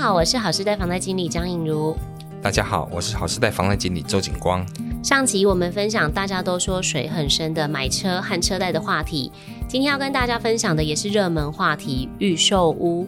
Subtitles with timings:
[0.00, 1.94] 好，我是好时代房贷经理张颖如。
[2.40, 4.66] 大家好，我是好时代房贷经理周景光。
[5.04, 9.30] 上集我们分享大家都说水很深的买车和车贷的话题，
[9.68, 13.06] 今天要跟大家分享的也是热门话题——预售屋。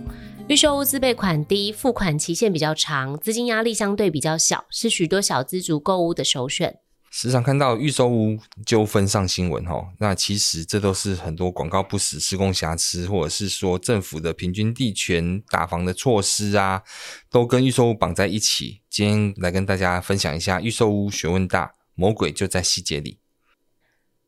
[0.49, 6.77] 预售屋自备款低，付款期限比较长，资金压力相对比较小，是许多小资族购物的首选。
[7.15, 16.83] 时常看到预售屋纠纷上新闻吼，那其实这都是很多广告不实、施工瑕疵，或者是说政府的平均地权打房的措施啊，
[17.31, 18.81] 都跟预售屋绑在一起。
[18.89, 23.22] 今天来跟大家分享一下预售屋学问大，魔鬼就在细节里。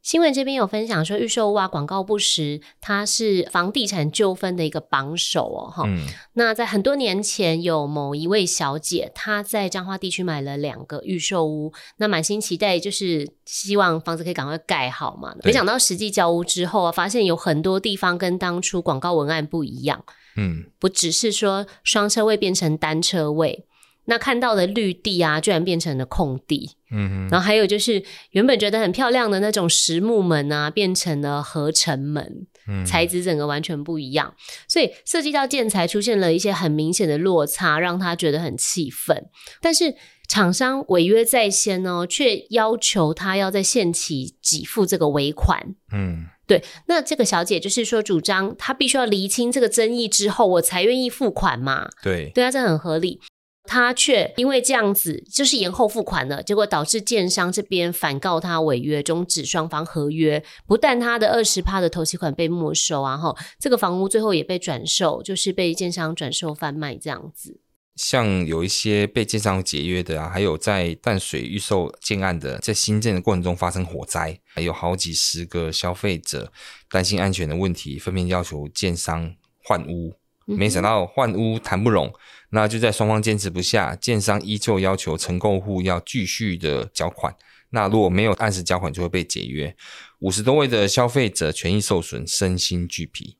[0.04, 6.06] 新闻这边有分享说，预售屋啊广告不实，它是房地产纠纷的一个榜首哦，哈、嗯。
[6.34, 15.34] 那在很多年前，有某一位小姐，她在彰化地区买了两个预售屋，那满心期待就是希望房子可以赶快盖好嘛。
[15.42, 20.04] 没想到实际交屋之后啊，发现有很多地方跟当初广告文案不一样。
[20.36, 23.64] 嗯，不只是说双车位变成单车位。
[24.06, 26.70] 那看到的绿地啊，居然变成了空地。
[26.90, 34.34] 嗯哼，然后还有就是原本觉得很漂亮的那种实木门啊，变成了合成门，嗯，材质整个完全不一样，
[34.68, 39.26] 所以涉及到建材出现了一些很明显的落差，让他觉得很气愤。
[39.60, 39.94] 但是
[40.28, 45.74] 厂商违约在先哦，却要求他要在限期给付这个尾款。
[45.92, 46.62] 嗯，对。
[46.86, 51.88] 那这个小姐就是说，主张她必须要厘清这个争议之后，我才愿意付款嘛。
[52.02, 53.20] 对，对啊，这很合理。
[53.66, 60.44] 他却因为这样子，就是延后付款了，结果导致建商这边反告他违约，终止双方合约。
[60.66, 67.60] 不但他的二十趴的头期款被没收啊，哈，这个房屋最后也被转售，就是被建商转售贩卖这样子。
[67.96, 76.52] 像有一些被建商解约的啊，还有在淡水预售建案的，在新建的过程中发生火灾，还有好几十个消费者
[76.90, 80.12] 担心安全的问题，分别要求建商换屋。
[80.46, 82.12] 没想到换屋谈不拢，
[82.50, 87.34] 那就在双方坚持不下，建商依旧要求承购户要继续的缴款。
[87.70, 89.74] 那如果没有按时缴款，就会被解约。
[90.20, 93.36] 五十多位的消费者权益受损，身心俱疲。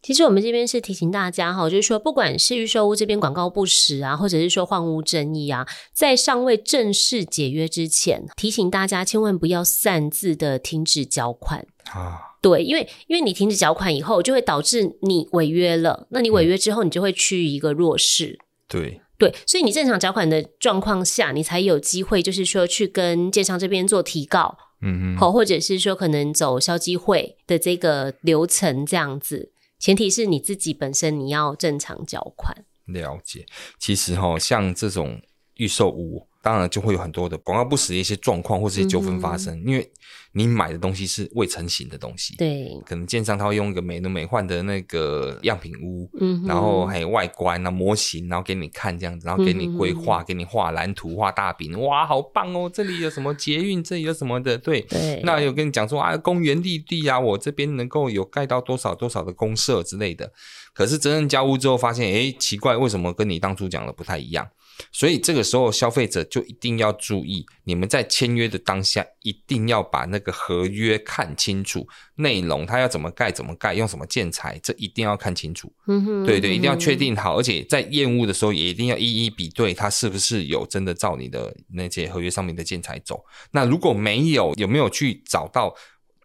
[0.00, 12.33] 其实我们这边是提醒大家哈，就是说，不管是预售屋这边广告不实啊，或者是说换屋争议啊，在尚未正式解约之前，提醒大家千万不要擅自的停止缴款啊。
[12.44, 16.06] 对，因为因为你停止缴款以后，就会导致你违约了。
[16.10, 18.38] 那你违约之后，你就会趋于一个弱势。
[18.68, 29.50] 对对，所以你正常缴款的状况下，你才有机会，就是说去跟建商这边做提告，嗯嗯，好，或者是说可能走消基会的这个流程这样子。
[29.78, 32.66] 前提是你自己本身你要正常缴款。
[32.84, 33.46] 了解，
[33.78, 35.22] 其实哈，像这种
[35.54, 36.28] 预售屋。
[36.44, 39.90] 当然就会有很多的广告不实的一些状况或是一些纠纷发生，嗯，因为
[40.32, 52.70] 你买的东西是未成型的东西，对，可能建商他会用一个美轮美奂的那个样品屋，嗯，然后还有外观啊模型，然后给你看这样子，然后给你规划，嗯，给你画蓝图，画大饼，哇，好棒哦！
[52.70, 60.30] 这里有什么捷运，这里有什么的，对，对，那有跟你讲说啊，公园绿地啊，我这边能够有盖到多少多少的公社之类的，
[60.74, 64.46] 可是真正交屋之后发现，诶，奇怪，为什么跟你当初讲的不太一样？
[64.90, 71.86] 所以这个时候，消费者就一定要注意，你们在签约的当下，一定要把那个合约看清楚，
[72.16, 75.72] 内容它要怎么盖怎么盖，用什么建材，这一定要看清楚。
[75.86, 83.24] 嗯哼，对对，一定要确定好，而且在验屋的时候也一定要一一比对，它是不是有真的照你的那些合约上面的建材走。
[83.52, 85.74] 那如果没有，有没有去找到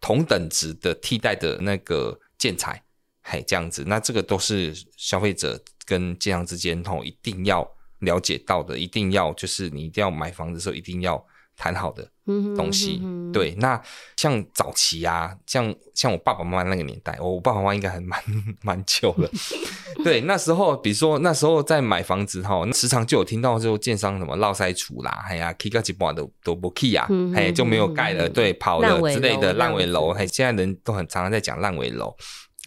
[0.00, 2.82] 同等值的替代的那个建材？
[3.22, 7.70] 嘿，这样子，那这个都是消费者跟建商之间吼一定要。
[8.00, 11.22] 了解到的一定要就是你一定要买房子的时候一定要
[11.56, 12.08] 谈好的
[12.56, 13.02] 东西，
[13.32, 13.54] 对。
[13.56, 13.78] 那
[14.16, 18.18] 像早期啊，像像我爸爸妈妈那个年代，我爸爸妈妈应该还蛮
[18.62, 19.28] 蛮久了。
[20.02, 32.16] 对，那时候比如说那时候在买房子哈，时常就有听到就建商什么落塞厝啦，哎呀，起个一半都都不起啊，哎就没有盖了，对，跑了之类的烂尾楼，哎，现在人都很常常在讲烂尾楼。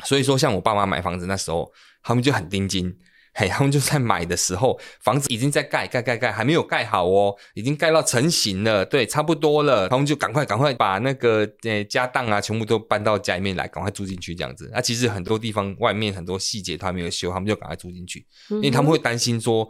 [0.05, 1.71] 所以说，像我爸妈买房子那时候，
[2.03, 2.95] 他们就很盯紧。
[3.33, 14.69] 嘿，他们就在买的时候，房子已经在盖盖盖盖，还没有盖好哦，已经盖到成型了，对，差不多了，他们就赶快赶快把那个呃家当啊，全部都搬到家里面来，赶快住进去这样子。
[14.71, 19.69] 那、啊、其实很多地方外面很多细节他还没有修，他们就赶快住进去，因为他们会担心说。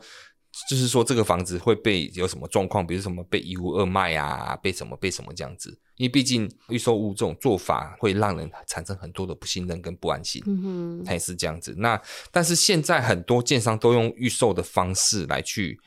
[0.69, 5.75] 就是说，这个房子会被有什么状况，比如什么被一屋二卖啊，被什么被什么这样子。
[5.97, 11.73] 因为毕竟预售屋这种做法会让人产生很多的不信任跟不安心，嗯哼，也是这样子。
[11.77, 11.99] 那
[12.31, 15.79] 但是现在很多建商都用预售的方式来去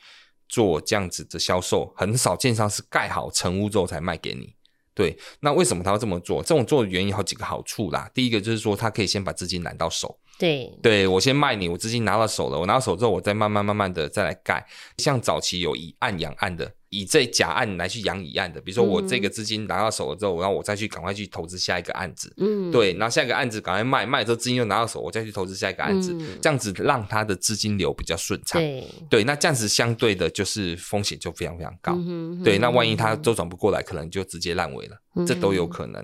[0.49, 4.53] 做这样子的销售，很少建商是盖好成屋之后才卖给你。
[4.93, 6.41] 对，那为什么他要这么做？
[6.41, 8.09] 这种做的原因有好几个好处啦。
[8.13, 10.17] 第一个就是说，他可以先把资金揽到手。
[10.37, 14.65] 对，对我先卖你，我资金拿到手了，我拿到手之后，我再慢慢慢慢的再来盖。
[14.97, 16.73] 像早期有以案养案的。
[16.89, 36.01] 以这假案来去养乙案的，比如说我这个资金拿到手了之后，然后我再去赶快去投资下一个案子，嗯，对，然后下一个案子赶快卖，卖之后资金又拿到手，我再去投资下一个案子，嗯、这样子让他的资金流比较顺畅，对，对，那这样子相对的就是风险就非常非常高，嗯、对，那万一他周转不过来，可能就直接烂尾了，嗯、这都有可能。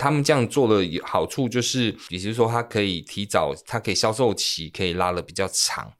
[0.00, 5.92] 他们这样做的好处就是，比如说它可以提早，它可以销售期可以拉的比较长，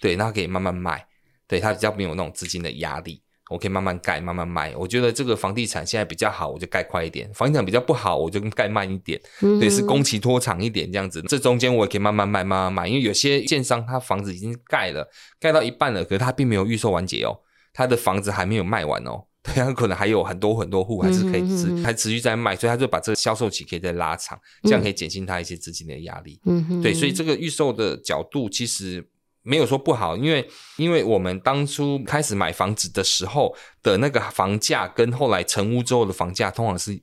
[0.00, 1.04] 对，那可以慢慢卖，
[1.48, 3.20] 对，它比较没有那种资金的压力。
[3.50, 4.76] 我可以慢慢盖，慢慢卖。
[4.76, 9.18] 我觉得这个房地产现在比较好，我就盖快一点；房地产比较不好，我就盖慢一点。
[9.40, 11.22] 嗯，对，是工期拖长一点这样子。
[11.22, 12.86] 这中间我也可以慢慢卖，慢慢卖。
[12.86, 15.08] 因为有些建商他房子已经盖了，
[15.40, 17.40] 盖到一半了，可是他并没有预售完结哦，
[17.72, 26.40] 他的房子还没有卖完哦，对，他可能还有很多很多户还是可以持还持续在卖，所以他就把这个销售期可以再拉长，这样可以减轻他一些资金的压力。
[26.44, 29.08] 嗯，对，所以这个预售的角度其实。
[29.44, 30.46] 没有说不好，因为
[30.76, 37.00] 因为我们当初开始买房子的时候的那个房价，跟后来成屋之后的房价，通常是。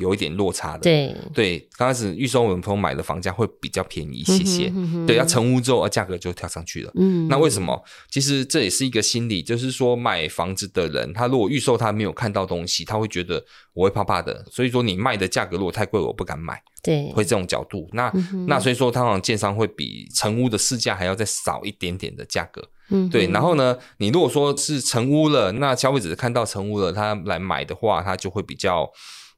[0.00, 6.90] 有一点落差的，对对，刚开始预售我们朋友买的房价会比较便宜一些些，嗯嗯、对，要成屋之后，价格就跳上去了。
[6.94, 7.84] 嗯，那为什么？
[8.10, 13.44] 其实这也是一个心理，就是说买房子的人，他如果预售他没有看到东西，他会觉得
[13.74, 16.60] 我会怕怕的，所以说你卖的价格如果太贵，我不敢买。
[16.82, 17.86] 对，会这种角度。
[17.92, 22.66] 那、嗯、那所以说，他好像建商会比成屋的市价还要再少一点点的价格。
[22.88, 23.26] 嗯，对。
[23.26, 28.90] 然后呢，你如果说是成屋了，那消费者看到成屋了，他来买的话，他就会比较。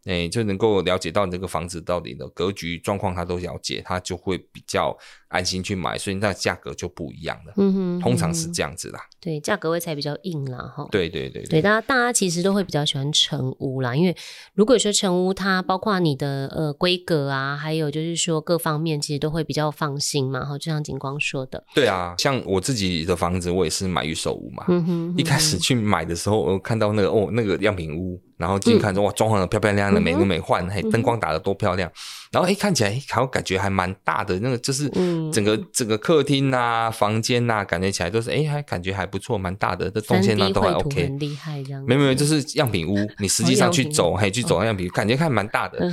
[0.04, 4.96] 哎，就能够了解到你这个房子到底的格局状况，他都了解，他就会比较
[5.28, 7.52] 安心去买，所以那价格就不一样了。
[7.56, 9.00] 嗯哼，通常是这样子啦。
[9.20, 10.88] 对，价格会才比较硬啦，哈。
[10.90, 14.16] 对对对对，对，大家大家其实都会比较喜欢成屋啦，因为
[14.54, 20.58] 如果说成屋，它包括你的呃规格啊，还有就是说各方面，其实都会比较放心嘛，哈。
[20.58, 21.62] 就像景光说的。
[21.74, 24.64] 对啊，像我自己的房子，我也是买预售屋嘛。
[24.68, 28.20] 嗯哼，一开始去买的时候，我看到那个哦，那个样品屋。
[28.36, 31.90] 然后进去看说，哇，装潢的漂漂亮亮的，美轮美奂，嘿，灯光打的多漂亮。
[32.30, 34.88] 然后哎，看起来好像感觉还蛮大的，那个就是
[35.32, 39.90] 整个整个客厅啊、房间啊，感觉起来都是哎，还感觉还不错，蛮大的。
[39.90, 41.84] 这动线呢都还 OK，很厉害这样。
[41.86, 45.88] 没有没有，就是样品屋，你实际上去走，嘿，去走样品屋，感觉还蛮大的。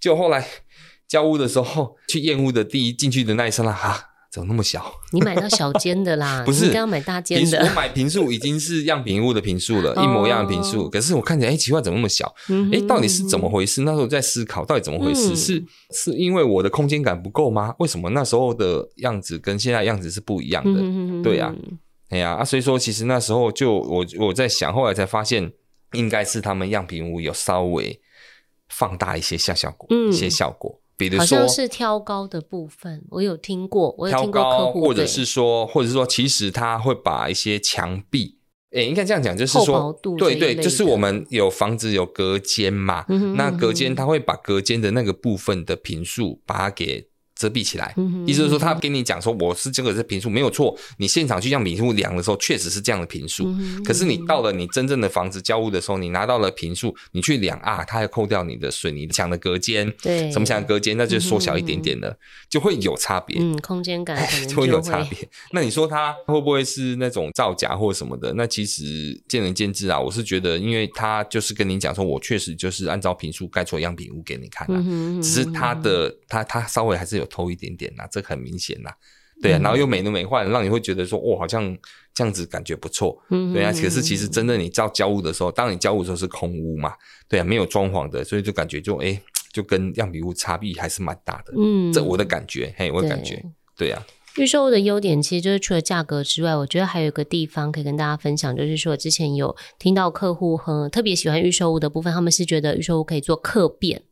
[0.00, 0.44] 就后来
[1.08, 4.10] 交屋的时候，去验屋的第一进去的那一刹那，哈。
[4.30, 4.84] 怎么那么小？
[5.12, 6.66] 你买到小间的啦，不是？
[6.66, 7.58] 你刚刚买大间的。
[7.58, 10.90] 我买平数已经是样品屋的平数了， 一模一样的平数。
[10.90, 12.34] 可是我看起来，哎，奇怪，怎么那么小？
[12.72, 13.82] 哎，到底是怎么回事？
[13.82, 15.34] 那时候在思考，到底怎么回事？
[15.36, 17.74] 是是因为我的空间感不够吗？
[17.78, 21.22] 为什么那时候的样子跟现在样子是不一样的？
[21.22, 21.54] 对呀，
[22.10, 25.52] 哎呀啊，所以说其实那时候就我我在想，后来才发现，
[25.92, 28.00] 应该是他们样品屋有稍微
[28.68, 30.80] 放大一些下效果，一些效果。
[30.96, 38.38] 比如说，好像是挑高的部分，我有听过，我有听过客户，或者是说，或者是说，其实他会把一些墙壁，
[38.70, 47.08] 诶，应该这样讲，就是说，对对，就是我们有房子有隔间嘛，嗯哼嗯哼，那隔间他会把隔间的那个部分的平数把它给。
[47.36, 47.94] 遮蔽起来，
[48.26, 53.54] 意思是说，他跟你讲说，我是这个是平数没有错，你现场去样品屋量的时候，确实是这样的平数。
[53.84, 62.16] 可是你到了你真正的房子交屋的时候，你拿到了平数，你去量啊，他还扣掉你的水泥墙的隔间，对，什么墙的隔间，那就缩小一点点了，
[62.48, 63.36] 就会有差别。
[63.38, 64.18] 嗯，空间感
[64.48, 65.28] 就会有差别。
[65.52, 68.32] 那你说他会不会是那种造假或什么的？
[68.32, 68.82] 那其实
[69.28, 70.00] 见仁见智啊。
[70.00, 74.82] 我是觉得，因为他就是跟你讲说，我确实就是按照平数盖出样品屋给你看了，
[75.22, 77.25] 只是他的他他稍微还是有。
[77.26, 78.94] 偷一点点呐、啊，这很明显呐、啊，
[79.42, 81.76] 对啊，然后又美轮美奂，让你会觉得说，哦，好像
[82.14, 83.72] 这样子感觉不错，嗯，对啊。
[83.72, 86.94] 可是其实真的你照交屋的时候，当你交屋的时候是空屋嘛，
[87.28, 89.20] 对啊，没有装潢的，所以就感觉就哎，
[89.52, 93.44] 就跟样品屋差别还是蛮大的，嗯，这我的感觉，嘿，我的感觉，
[93.76, 94.06] 对啊。
[94.36, 104.02] 预售屋的优点其实就是除了价格之外，我觉得还有一个地方可以跟大家分享，就是说之前有听到客户很特别喜欢预售屋的部分，他们是觉得预售屋可以做客变。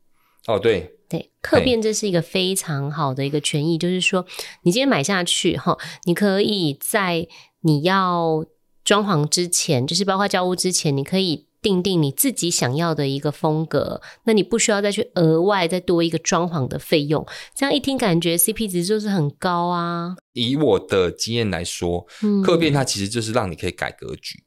[0.47, 0.91] 哦，对。
[1.07, 4.27] 对，客变这是一个非常好的一个权益，就是说，
[4.63, 7.29] 你今天买下去哈，你可以在
[7.61, 8.45] 你要
[8.83, 17.25] 装潢之前，就是包括交屋之前，你可以定定你自己想要的一个风格，那你不需要再去额外再多一个装潢的费用。
[17.55, 20.17] 这样一听，感觉 CP 值就是很高啊。
[20.33, 22.07] 以我的经验来说，
[22.43, 24.43] 客变它其实就是让你可以改格局。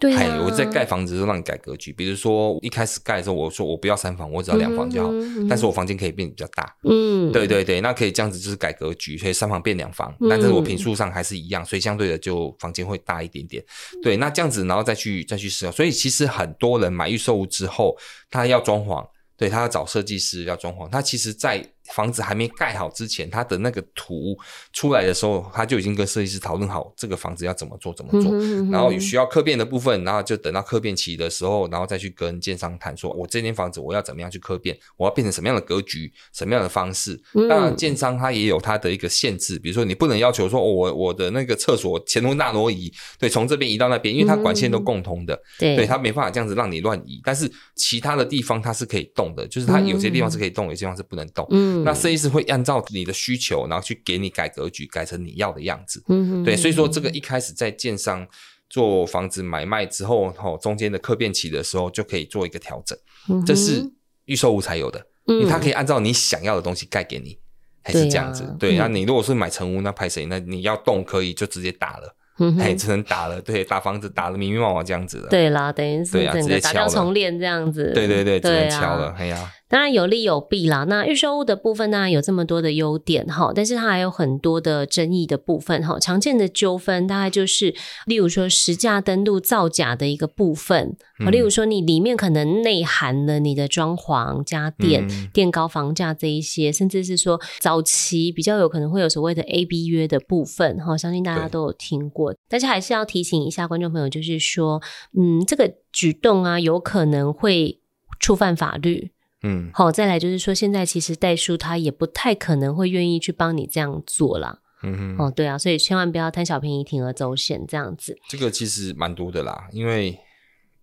[0.00, 6.74] 对、啊，我在盖房子的时候让你改格局，比如说一开始盖的时候，我说我不要三房，我只要两房就好，嗯、但是我房间可以变比较大。
[6.84, 13.62] 嗯，对对对，那可以这样子就是改格局，所以三房变两房，嗯、但是我坪数上还是一样，所以相对的就房间会大一点点。
[14.02, 17.94] 对，那这样子然后再去再去试，所以其实很多人买预售屋之后，
[18.30, 21.62] 他要装潢，对，他要找设计师要装潢，他其实，在
[21.94, 24.36] 房子还没盖好之前，他的那个图
[24.72, 37.20] 出来的时候，他就已经跟设计师讨论好这个房子要怎么做怎么做，嗯、哼然后有需要客变的部分，然后就等到客变期的时候，然后再去跟建商谈，说我这间房子我要怎么样去客变，我要变成什么样的格局，什么样的方式。
[37.48, 47.20] 当然，建商他也有他的一个限制，比如说你不能要求说，我我的那个厕所前后大挪移，对，从这边移到那边，因为它管线都共通的，嗯、对，他没办法这样子让你乱移。
[47.24, 51.46] 但是其他的地方它是可以动的，就是它有些地方是可以动，有些地方是不能动。
[51.50, 52.60] 嗯，那设计师会按。
[52.60, 56.04] 照你的需求，然后去给你改格局，改成你要的样子。
[56.08, 58.24] 嗯哼，对，所以说这个一开始在建商
[58.68, 62.96] 做房子买卖之后，吼中间的客变期的时候，就可以做一个调整。
[63.30, 63.82] 嗯哼，这是
[64.26, 67.38] 预售屋才有的，嗯，因为它可以按照你想要的东西盖给你，
[67.82, 68.44] 还是这样子。
[68.58, 70.26] 对啊，那你如果是买成屋，那拍谁？
[70.26, 72.14] 那你要动可以就直接打了，
[72.60, 73.40] 哎，只能打了。
[73.40, 75.28] 对，打房子打了密密麻麻这样子的。
[75.28, 77.90] 对啦，等于是对啊，直接敲了重练这样子。
[77.94, 79.14] 对对对，只能敲了。
[79.18, 79.50] 哎呀。
[79.70, 80.84] 当然有利有弊啦。
[80.88, 85.98] 那预售屋的部分呢，有这么多的优点哈，但是它还有很多的争议的部分哈。
[86.00, 87.72] 常见的纠纷大概就是，
[88.06, 90.96] 例如说实价登录造假的一个部分，
[91.30, 102.34] 例如说你里面可能内含了你的装潢、家电、垫高房价这一些，甚至是说早期比较有可能会有所谓的 A B 约的部分哈，相信大家都有听过。
[102.48, 104.82] 但是还是要提醒一下观众朋友，就是说，
[105.16, 107.78] 嗯，这个举动啊，有可能会
[108.18, 109.12] 触犯法律。
[109.42, 114.60] 嗯，好，再来就是说，现在其实代书他也不太可能会愿意去帮你这样做啦。
[114.82, 118.18] 嗯哼，哦，对啊，所以千万不要贪小便宜、铤而走险这样子。
[118.28, 120.18] 这个其实蛮多的啦，因为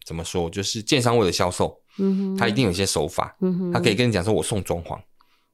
[0.06, 5.00] 怎么说，就是建商为了销售，嗯哼，他一定有一些手法，嗯哼，他可以跟你讲说，我送装潢。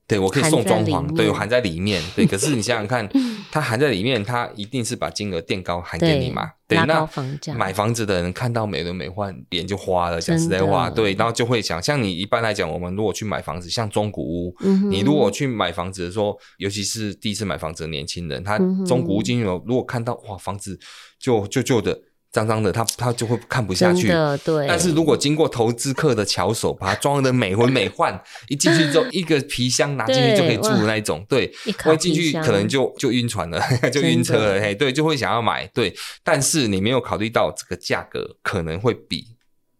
[0.05, 2.03] 对，我可以送装潢，对，我含在里面。
[2.13, 3.07] 对，可是你想想看，
[3.51, 6.51] 它含在里面，它一定是把金额垫高含给你嘛？
[6.67, 7.07] 对，那
[7.55, 10.19] 买房子的人看到美轮美奂，脸就花了。
[10.19, 14.55] 讲实在话，对，然后就会想，像你一般来讲，我们如果去买房子，像中古屋，
[14.89, 20.77] 你如果去买房子的时候，尤其是第一次买房子的年轻人，他中古屋进去，如果看到哇，房子
[21.17, 21.98] 就旧旧的。
[22.33, 24.07] 脏脏的，他他就会看不下去。
[24.43, 24.67] 对。
[24.67, 31.53] 但是如果经过投资客的巧手，把它装的美轮美奂， 一进去之后， 一个皮箱拿进去就可以住的那一种，对。
[31.65, 33.61] 一进去可能就就晕船了，
[33.93, 35.95] 就晕车了，嘿，对，就会想要买，对。
[36.23, 39.27] 但是你没有考虑到这个价格可能会比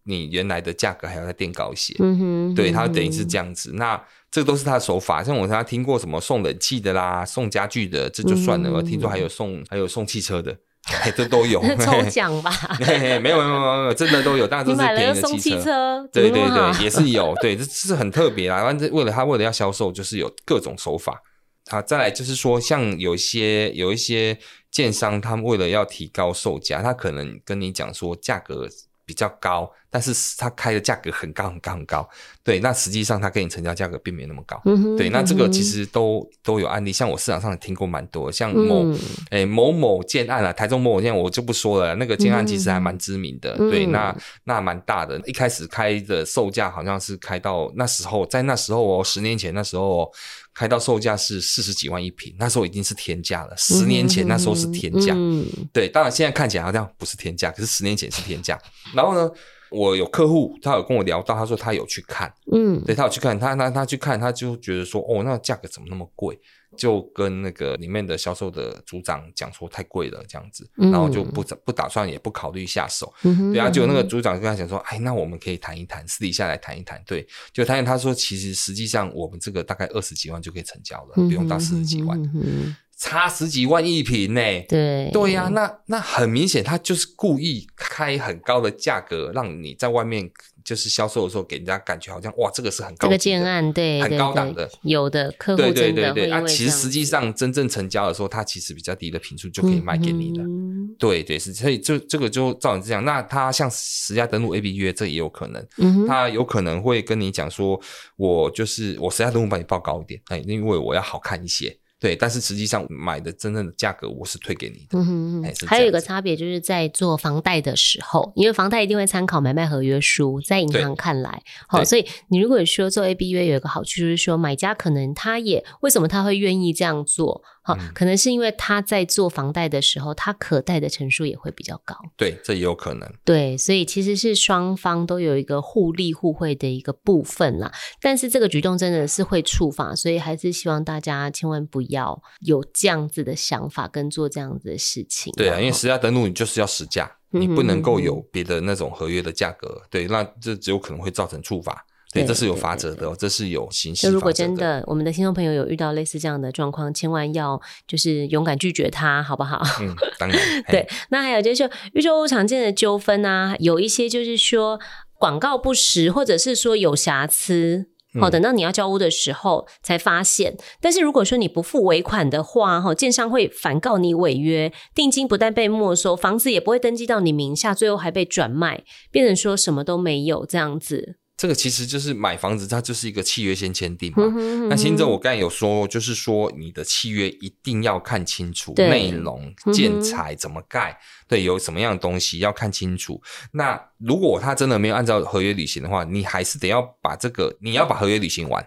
[0.04, 3.72] 你原来的价格还要再垫高一些，嗯哼，对，它等于是这样子。
[3.74, 8.70] 那这都是他的手法，像我刚刚听过什么送冷气的啦，送家具的，这就算了。
[8.70, 10.56] 我听说还有送还有送汽车的。
[11.16, 12.52] 这都有 抽奖吧？
[12.78, 15.62] 没有没有没有没有，真的都有， 当然都是便宜的汽车。
[15.62, 18.62] 车对对对，也是有，对，这是很特别啦。
[18.62, 21.22] 反正为了他为了要销售，就是有各种手法。
[21.70, 24.38] 好，再来就是说，像有一些有一些
[24.70, 28.68] 建商，他们为了要提高售价，他可能跟你讲说价格
[29.06, 32.08] 比较高，但是他开的价格很高很高很高，
[32.42, 38.96] 对，那实际上他跟你成交价格并没那么高，嗯、对，那这个其实都都有案例，像我市场上也听过蛮多，像某诶、
[39.30, 50.10] 嗯欸、某某建案啊，台中某某建，我就不说了，那个建案其实还蛮知名的，嗯、对，那那蛮大的，一开始开的售价好像是开到那时候，在那时候哦，十年前那时候、哦。
[50.54, 53.54] 开到售价是四十几万一平，那时候已经是天价了。
[53.56, 58.56] 十年前那时候是天价，嗯、对，当然现在看起来好像不是天价，可是十年前是天价。
[58.94, 59.28] 然后呢，
[59.70, 66.38] 我有客户，他有跟我聊到，他说他有去看，嗯，对，他有去看，他他他去看，他就觉得说，哦，那价格怎么那么贵？
[66.76, 85.10] 就跟那个里面的销售的组长讲说太贵了这样子，然后就不不打算也不考虑下手，对啊，就那个组长跟他讲说，哎，那我们可以谈一谈，私底下来谈一谈，对，就谈他说其实实际上我们这个大概二十几万就可以成交了，不用到四十几万，嗯、差十几万一平呢，对。
[85.12, 90.30] 对呀、啊，那那很明显他就是故意开很高的价格让你在外面。
[90.64, 107.78] 就是销售的时候，给人家感觉好像哇，这个是很高的，这个建案对，很高档的，有的客户对对对对啊，其实实际上真正成交的时候，它其实比较低的品数就可以卖给你了，嗯、对对是，所以就这个就照你这样，那他像实价登录 A B 约，这也有可能，嗯、他有可能会跟你讲说，
[108.16, 111.76] 我就是我实价登录帮你报高一点，哎，因为我要好看一些。
[112.04, 114.98] 对，但是实际上买的真正的价格我是退给你的。
[114.98, 127.42] 嗯哼哼，还有一个差别就是在做房贷的时候，因为房贷一定会参考买卖合约书，在银行看来，好对，所以你如果说做 A B 约有一个好处就是说，买家可能他也为什么他会愿意这样做？
[127.64, 131.96] 好，可能是因为他在做房贷的时候，他可贷的成数也会比较高。
[132.14, 133.10] 对，这也有可能。
[133.24, 137.72] 对，所以其实是双方都有一个互利互惠的一个部分啦。
[138.02, 145.32] 但是这个举动真的是会触发，所以还是希望大家千万不要有这样子的想法跟做这样子的事情。
[145.34, 149.82] 对啊，因为实价登录你就是要实价，你不能够有别的那种合约的价格。
[149.88, 151.86] 对，那这只有可能会造成触法。
[152.14, 154.06] 对，这是有法则的哦，这是有刑事。
[154.06, 159.60] 就如果真的，我们的听众朋友有遇到类似这样的状况，千万要就是勇敢拒绝他，好不好？
[159.80, 160.38] 嗯，当然。
[160.70, 164.78] 对，那还有就是说，预售屋常见的纠纷啊，有一些就是说
[165.18, 167.88] 广告不实，或者是说有瑕疵。
[168.20, 170.56] 好，等到你要交屋的时候才发现。
[170.80, 181.16] 但是如果说你不付尾款的话，哈，建商会反告你违约，定金不但被没收，房子也不会登记到你名下，最后还被转卖，变成说什么都没有这样子。
[181.36, 184.22] 这个其实就是买房子，它就是一个契约先签订嘛。
[184.22, 190.96] 嗯哼嗯哼，那新政我刚才有说，就是说你的契约一定要看清楚内容、建材怎么盖，嗯、
[191.28, 193.20] 对，有什么样的东西要看清楚。
[193.52, 198.64] 那如果他真的没有按照合约履行的话，你还是得要把这个，你要把合约履行完。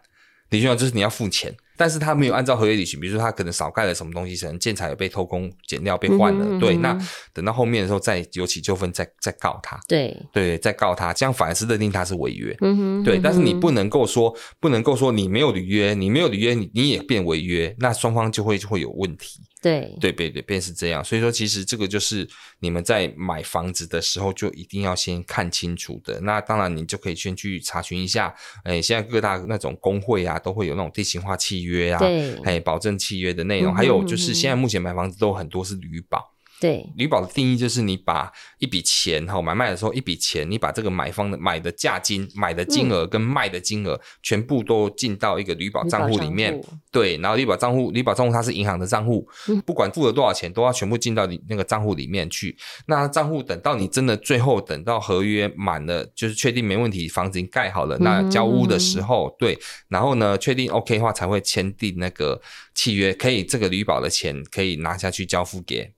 [0.50, 1.56] 履行完就是你要付钱。
[1.78, 6.98] 但是他没有按照合约履行，比如说他可能少盖了什么东西，可能建材有被偷工减料被换了，嗯、哼对，那
[7.32, 10.18] 等到后面的时候再有起纠纷，再再告他，对。
[10.34, 19.40] 对，再告他，这样反而是认定他是违约，嗯哼，对，但是你不能够说不能够说你没有履约，你没有履约，你你也变违约，那双方就会就会有问题。
[19.68, 21.04] 对对对对，便是这样。
[21.04, 22.28] 所以说，其实这个就是
[22.60, 26.20] 你们在买房子的时候就一定要先看清楚的。
[26.22, 28.34] 那当然，你就可以先去查询一下。
[28.64, 33.72] 哎，现在各大那种工会啊，都会有那种地形化契约啊，对，哎，保证契约的内容。
[33.72, 36.37] 嗯、哼还有就是，现在目前买房子都很多是履保。
[36.60, 46.60] 对，旅保的定义就是你把一笔钱哈买卖的时候一笔钱，你把这个买方的买的价金、买的金额跟卖的金额、嗯、全部都进到一个旅保账户里面。
[46.92, 52.58] 对，然后旅保账户，旅保账户它是银行的账户，嗯、不管付了多少钱，都要全部进到你那个账户里面去。
[52.88, 59.60] 那账户等到你真的最后等到合约满了，就是确定没问题，房子已经盖好了，那交屋的时候，嗯、对，
[59.90, 62.42] 然后呢确定 OK 的话，才会签订那个
[62.74, 65.94] 契约，可以这个旅保的钱可以拿下去交付给。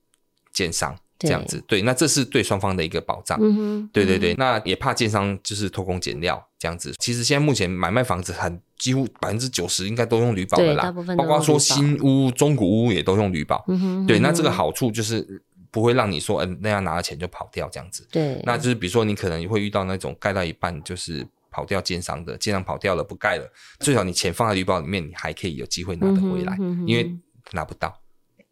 [0.52, 3.38] 建商这样子，对，那这是对双方的一个保障。
[3.40, 6.94] 嗯哼，对对对，嗯、那也怕建商就是偷工减料这样子。
[6.98, 13.62] 其实现在目前买卖房子很几乎百分之九十应该都用铝保的啦，包括说新屋、中古屋也都用铝保。
[13.68, 18.06] 嗯哼，对，那这个好处就是不会让你说，嗯、呃，那样拿了钱就跑掉这样子。
[18.10, 23.46] 对，那就是比如说你可能会遇到那种盖到一半就是跑掉建商的，建商跑掉了不盖了，
[23.78, 27.14] 最少你钱放在履保里面，你还可以有机会拿得回来，嗯、哼因为
[27.52, 27.94] 拿不到。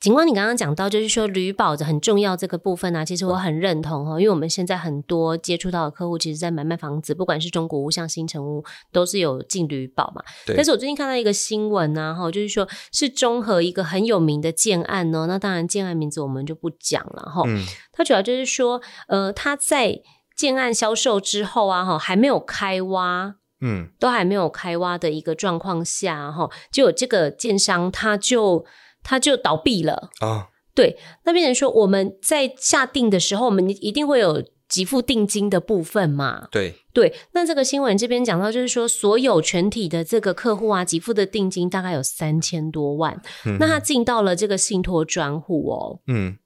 [0.00, 10.22] 警官，你刚刚讲到，就是说旅保的很重要这个部分呢、啊，其实我很认同哈，因为我们现在很多接触到的客户，其实，在买卖房子，不管是中古屋、像新城屋，都是有进旅保嘛。
[10.46, 10.54] 对。
[10.54, 17.42] 但是我最近看到一个新闻呢，哈，就是说是中和一个很有名的建案呢，那当然建案名字我们就不讲了哈。
[17.46, 17.64] 嗯。
[17.92, 20.00] 它主要就是说，呃，它在
[20.36, 28.64] 建案销售之后啊，哈，还没有开挖，嗯，都还没有开挖的一个状况下，哈，就有这个建商他就。
[29.08, 30.48] 他就倒闭了啊！
[30.74, 36.46] 对，那变成说我们在下定的时候，我们一定会有给付定金的部分嘛？
[36.50, 37.14] 对对。
[37.32, 43.18] 那这个新闻这边讲到，就是说所有全体的这个客户啊，给付的定金大概有三千多万。
[43.46, 46.36] 嗯、那他进到了这个信托专户哦，嗯。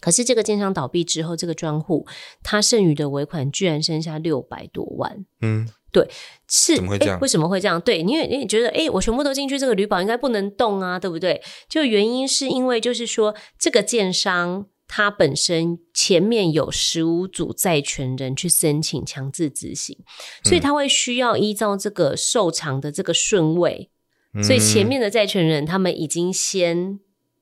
[0.00, 2.06] 可是这个建商倒闭之后，这个专户
[2.42, 5.24] 他剩余的尾款居然剩下六百多万。
[5.40, 5.68] 嗯。
[5.92, 6.08] 对，
[6.48, 7.18] 是怎么会这样？
[7.18, 7.80] 为什么会这样？
[7.80, 11.42] 对，因为你觉得，哎，我全部都进去，这个旅保应该不能动啊，对不对？
[11.68, 19.98] 就原因是因为，就是说，这个建商他本身前面有十五组债权人去申请强制执行，
[20.44, 23.90] 所以他会需要依照这个受偿的这个顺位，
[24.32, 27.00] 嗯、所以前面的债权人他们已经先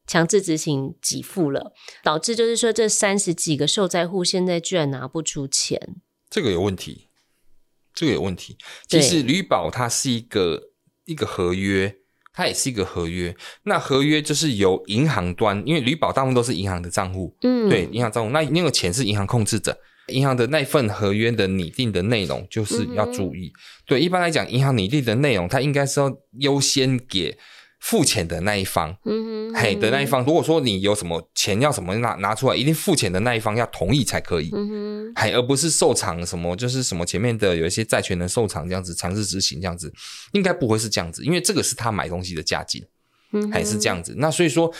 [0.08, 5.96] 强制执行给付了，导致就是说，这三十几个受灾户现在居然拿不出钱，
[6.30, 7.04] 这个有问题。
[7.94, 8.56] 这个有问题。
[8.88, 10.70] 其实履保它是一个
[11.04, 11.94] 一个合约，
[12.32, 13.36] 它也是一个合约。
[13.64, 18.30] 那合约就是由银行端，因为履保大部分都是银行的账户，嗯，对，银行账户。
[18.30, 23.48] 那那个钱是银行控制的，银行的那份合约的拟定的内容就是要注意。
[23.48, 27.36] 嗯、对，一般来讲，银行拟定的内容，它应该是要优先给。
[27.80, 28.96] 付钱的那一方，
[29.54, 39.92] 嘿的那一方，如果说你有什么钱要什么拿拿出来，一定付钱的那一方要同意才可以，嗯哼，嘿，而不是受偿什么，就是什么前面的有一些债权人受偿这样子强制执行这样子，
[40.32, 42.84] 应该不会是这样子，因为这个是他买东西的价金，
[43.32, 44.72] 嗯，还是这样子，那所以说。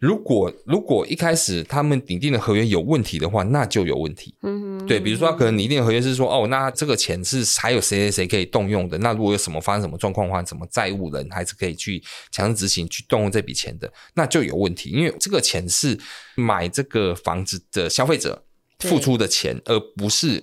[0.00, 4.34] 如果如果一开始他们拟定的合约有问题的话，那就有问题。
[4.40, 15.98] 嗯哼，对，比如说他可能拟定的合约是说，哦，那这个钱是还有谁谁谁可以动用的，那如果有什么发生什么状况的话，什么债务人还是可以去强制执行去动用这笔钱的，那就有问题，因为这个钱是
[16.34, 18.42] 买这个房子的消费者
[18.78, 20.42] 付出的钱，而不是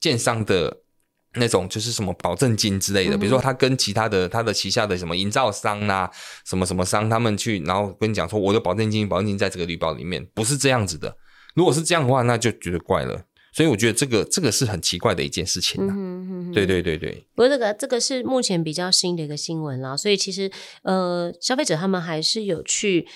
[0.00, 0.81] 建商的。
[1.34, 6.10] 那种就是什么保证金之类的，比如说他跟其他的他的旗下的什么营造商啊，
[6.44, 11.16] 什么什么商，他们去然后跟你讲说，我的保证金保证金在这个绿包里面，不是这样子的。
[11.54, 13.22] 如果是这样的话，那就觉得怪了。
[13.54, 15.92] 所以我觉得这个这个是很奇怪的一件事情啊。
[15.94, 17.26] 嗯哼哼对对对对。
[17.34, 20.50] 不过这个这个是目前比较新的一个新闻啦，所以其实
[20.82, 23.06] 呃，消费者他们还是有去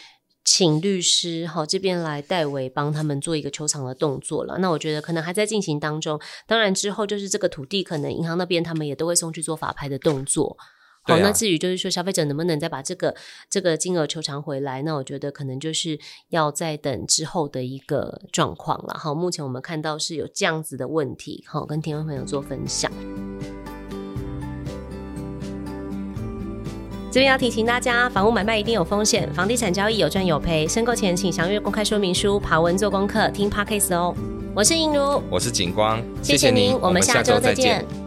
[0.47, 4.57] 请律师哈这边来代为帮他们做一个求偿的动作了。
[4.59, 6.19] 那我觉得可能还在进行当中。
[6.47, 10.57] 当然之后就是这个土地，可能银行那边他们也都会送去做法拍的动作。
[11.03, 13.15] 好，啊、那至于就是说消费者能不能再把这个
[13.51, 15.99] 这个金额求偿回来，那我觉得可能就是
[16.31, 18.97] 要再等之后的一个状况了。
[18.99, 22.91] 好，目前我们看到是有这样子的问题，好，跟听众朋友做分享。
[27.17, 34.15] 这边要提醒大家，房屋买卖一定有风险，房地产交易有赚有赔，申购前请详阅公开说明书，爬文做功课，听 Podcast 哦。
[34.55, 38.06] 我是莹如，我是景光，谢谢您，我们下周再见。